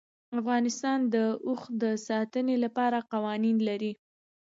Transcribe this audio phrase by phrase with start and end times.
[0.39, 1.15] افغانستان د
[1.47, 3.93] اوښ د ساتنې لپاره قوانین لري.